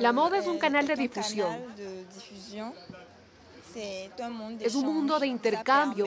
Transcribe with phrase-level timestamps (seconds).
[0.00, 1.56] La moda es un canal de difusión.
[4.60, 6.06] Es un mundo de intercambio.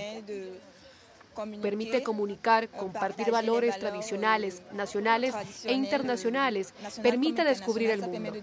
[1.61, 5.33] Permite comunicar, compartir valores tradicionales, nacionales
[5.63, 6.73] e internacionales.
[7.01, 8.33] Permite descubrir el mundo.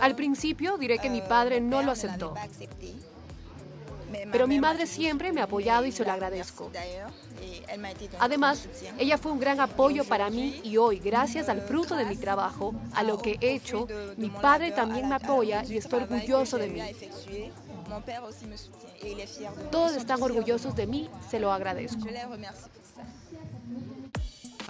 [0.00, 2.34] Al principio diré que mi padre no lo aceptó.
[4.32, 6.70] Pero mi madre siempre me ha apoyado y se lo agradezco.
[8.18, 12.16] Además, ella fue un gran apoyo para mí y hoy, gracias al fruto de mi
[12.16, 16.68] trabajo, a lo que he hecho, mi padre también me apoya y está orgulloso de
[16.68, 16.82] mí.
[19.70, 22.06] Todos están orgullosos de mí, se lo agradezco.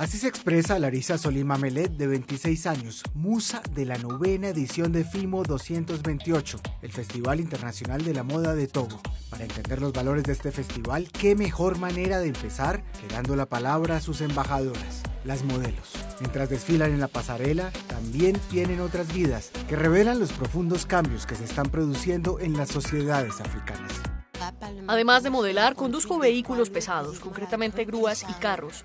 [0.00, 5.04] Así se expresa Larisa Solima Melet, de 26 años, musa de la novena edición de
[5.04, 8.98] FIMO 228, el Festival Internacional de la Moda de Togo.
[9.28, 13.44] Para entender los valores de este festival, qué mejor manera de empezar que dando la
[13.44, 15.92] palabra a sus embajadoras, las modelos.
[16.20, 21.34] Mientras desfilan en la pasarela, también tienen otras vidas que revelan los profundos cambios que
[21.34, 23.92] se están produciendo en las sociedades africanas.
[24.86, 28.82] Además de modelar, conduzco vehículos pesados, concretamente grúas y carros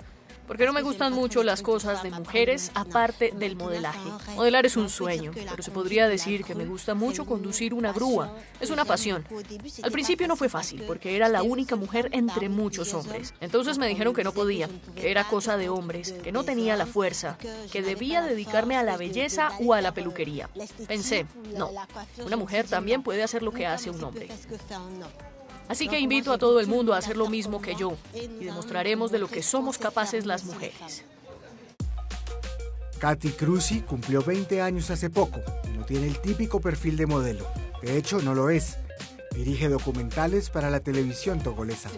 [0.48, 4.10] porque no me gustan mucho las cosas de mujeres aparte del modelaje.
[4.36, 8.34] Modelar es un sueño, pero se podría decir que me gusta mucho conducir una grúa.
[8.60, 9.26] Es una pasión.
[9.84, 13.34] Al principio no fue fácil, porque era la única mujer entre muchos hombres.
[13.42, 16.86] Entonces me dijeron que no podía, que era cosa de hombres, que no tenía la
[16.86, 17.38] fuerza,
[17.72, 20.50] que debía dedicarme a la belleza o a la peluquería.
[20.88, 21.72] Pensé, no,
[22.26, 24.30] una mujer también puede hacer lo que hace un hombre.
[25.68, 29.12] Así que invito a todo el mundo a hacer lo mismo que yo y demostraremos
[29.12, 31.04] de lo que somos capaces las mujeres.
[33.00, 37.46] Katy Cruzi cumplió 20 años hace poco y no tiene el típico perfil de modelo.
[37.82, 38.78] De hecho, no lo es.
[39.36, 41.90] Dirige documentales para la televisión togolesa.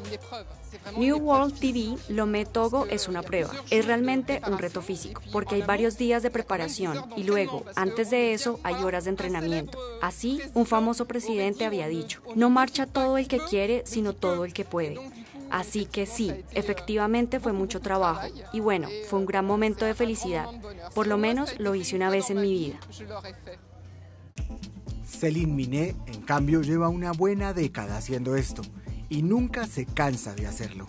[0.98, 3.52] New World TV Lomé Togo es una prueba.
[3.70, 8.33] Es realmente un reto físico, porque hay varios días de preparación y luego, antes de
[8.33, 9.77] eso, hay horas de entrenamiento.
[10.02, 14.53] Así, un famoso presidente había dicho, no marcha todo el que quiere, sino todo el
[14.53, 14.99] que puede.
[15.49, 20.47] Así que sí, efectivamente fue mucho trabajo y bueno, fue un gran momento de felicidad.
[20.93, 22.80] Por lo menos lo hice una vez en mi vida.
[25.17, 28.61] Céline Minet, en cambio, lleva una buena década haciendo esto
[29.10, 30.86] y nunca se cansa de hacerlo.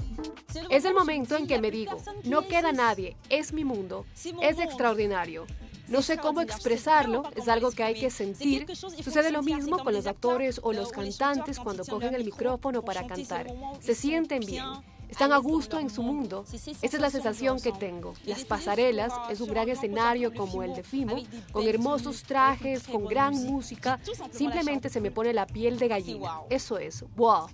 [0.69, 4.05] Es el momento en que me digo, no queda nadie, es mi mundo,
[4.43, 5.47] es extraordinario.
[5.89, 8.67] No sé cómo expresarlo, es algo que hay que sentir.
[8.77, 13.47] Sucede lo mismo con los actores o los cantantes cuando cogen el micrófono para cantar.
[13.81, 14.65] Se sienten bien
[15.09, 16.45] están a gusto en su mundo.
[16.53, 18.15] Esa es la sensación que tengo.
[18.25, 21.17] Las pasarelas es un gran escenario como el de Fimo,
[21.53, 23.99] con hermosos trajes, con gran música.
[24.31, 26.41] Simplemente se me pone la piel de gallina.
[26.51, 27.47] Eso es, wow.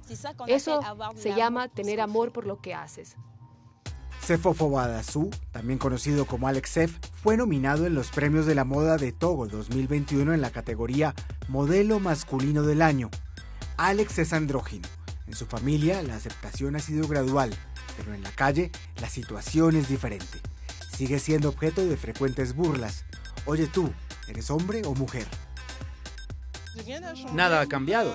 [0.46, 0.80] Eso
[1.16, 3.16] se llama tener amor por lo que haces.
[4.20, 8.96] Sefo Fobadasu, también conocido como Alex Sef, fue nominado en los Premios de la Moda
[8.96, 11.14] de Togo 2021 en la categoría
[11.48, 13.10] Modelo Masculino del Año.
[13.76, 14.88] Alex es andrógino
[15.26, 17.50] en su familia la aceptación ha sido gradual,
[17.96, 18.70] pero en la calle
[19.00, 20.40] la situación es diferente.
[20.96, 23.04] Sigue siendo objeto de frecuentes burlas.
[23.46, 23.92] Oye tú,
[24.28, 25.26] ¿eres hombre o mujer?
[27.32, 28.12] Nada ha cambiado,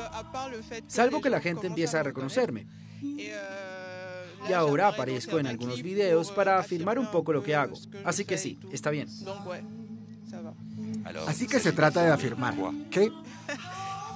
[0.87, 2.67] salvo que la gente empieza a reconocerme.
[3.01, 7.75] Y ahora aparezco en algunos videos para afirmar un poco lo que hago.
[8.03, 9.07] Así que sí, está bien.
[11.27, 12.55] Así que se trata de afirmar.
[12.89, 13.11] ¿Qué?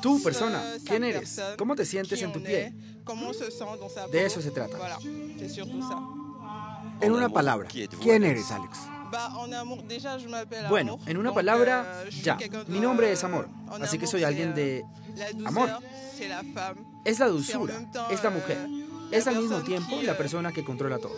[0.03, 1.41] Tú, persona, ¿quién eres?
[1.57, 2.73] ¿Cómo te sientes en tu pie?
[4.11, 4.77] De eso se trata.
[6.99, 7.69] En una palabra,
[8.01, 8.79] ¿quién eres, Alex?
[10.67, 12.37] Bueno, en una palabra, ya.
[12.67, 13.47] Mi nombre es Amor,
[13.81, 14.83] así que soy alguien de
[15.45, 15.69] amor.
[17.05, 18.57] Es la dulzura, es la mujer.
[19.09, 21.15] Es al mismo tiempo la persona que controla todo.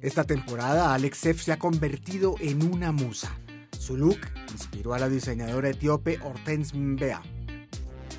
[0.00, 3.38] Esta temporada, Alex F se ha convertido en una musa.
[3.88, 4.18] Su look
[4.52, 7.22] inspiró a la diseñadora etíope Hortense Mbea.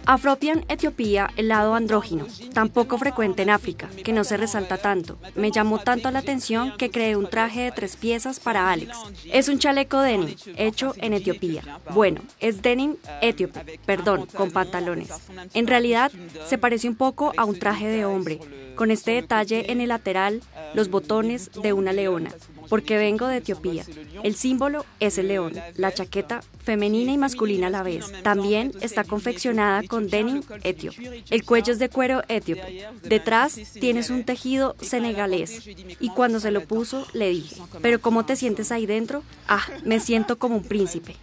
[0.07, 2.25] Afropian Etiopía, el lado andrógino,
[2.55, 5.19] tan poco frecuente en África, que no se resalta tanto.
[5.35, 8.97] Me llamó tanto la atención que creé un traje de tres piezas para Alex.
[9.31, 11.79] Es un chaleco denim, hecho en Etiopía.
[11.93, 15.11] Bueno, es denim etíope, perdón, con pantalones.
[15.53, 16.11] En realidad,
[16.47, 18.39] se parece un poco a un traje de hombre,
[18.75, 20.41] con este detalle en el lateral,
[20.73, 22.31] los botones de una leona.
[22.69, 23.83] Porque vengo de Etiopía.
[24.23, 28.05] El símbolo es el león, la chaqueta femenina y masculina a la vez.
[28.23, 31.23] También está confeccionada con denim etíope.
[31.29, 32.85] El cuello es de cuero etíope.
[33.03, 35.67] Detrás tienes un tejido senegalés.
[35.99, 39.23] Y cuando se lo puso, le dije, ¿pero cómo te sientes ahí dentro?
[39.47, 41.15] Ah, me siento como un príncipe.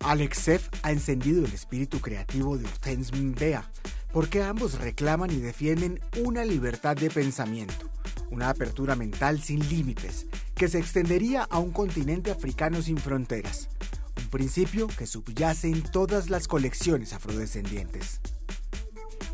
[0.00, 0.48] Alex
[0.82, 3.70] ha encendido el espíritu creativo de Hortense Mbea,
[4.12, 7.90] porque ambos reclaman y defienden una libertad de pensamiento,
[8.30, 13.68] una apertura mental sin límites, que se extendería a un continente africano sin fronteras,
[14.16, 18.20] un principio que subyace en todas las colecciones afrodescendientes.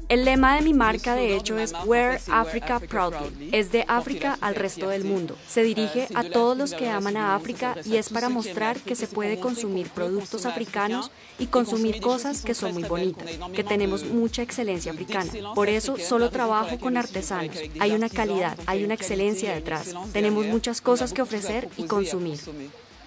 [0.08, 3.50] El lema de mi marca, de hecho, es Wear Africa Proudly.
[3.50, 5.36] Es de África al resto del mundo.
[5.48, 9.08] Se dirige a todos los que aman a África y es para mostrar que se
[9.08, 11.10] puede consumir productos africanos
[11.40, 15.32] y consumir cosas que son muy bonitas, que tenemos mucha excelencia africana.
[15.56, 17.56] Por eso solo trabajo con artesanos.
[17.80, 19.92] Hay una calidad, hay una excelencia detrás.
[20.12, 22.38] Tenemos muchas cosas que ofrecer y consumir.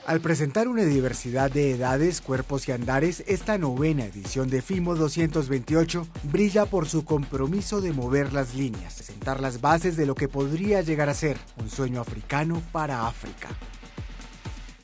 [0.09, 6.07] Al presentar una diversidad de edades, cuerpos y andares, esta novena edición de FIMO 228
[6.23, 10.81] brilla por su compromiso de mover las líneas, sentar las bases de lo que podría
[10.81, 13.49] llegar a ser un sueño africano para África.